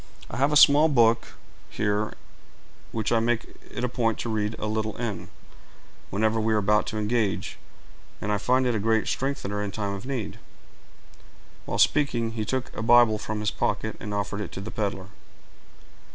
I 0.31 0.37
have 0.37 0.51
a 0.51 0.55
small 0.57 0.87
book 0.89 1.33
here, 1.69 2.15
which 2.91 3.11
I 3.11 3.19
make 3.19 3.45
it 3.69 3.83
a 3.83 3.87
point 3.87 4.17
to 4.21 4.29
read 4.29 4.55
a 4.57 4.65
little 4.65 4.97
in, 4.97 5.29
whenever 6.09 6.41
we 6.41 6.55
are 6.55 6.57
about 6.57 6.87
to 6.87 6.97
engage, 6.97 7.59
and 8.19 8.31
I 8.31 8.39
find 8.39 8.65
it 8.65 8.73
a 8.73 8.79
great 8.79 9.07
strengthener 9.07 9.61
in 9.61 9.69
time 9.69 9.93
of 9.93 10.07
need." 10.07 10.39
While 11.67 11.77
speaking, 11.77 12.31
he 12.31 12.45
took 12.45 12.75
a 12.75 12.81
Bible 12.81 13.19
from 13.19 13.41
his 13.41 13.51
pocket, 13.51 13.95
and 13.99 14.11
offered 14.11 14.41
it 14.41 14.51
to 14.53 14.59
the 14.59 14.71
peddler. 14.71 15.09